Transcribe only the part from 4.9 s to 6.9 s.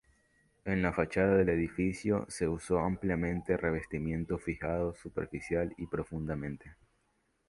superficial y profundamente.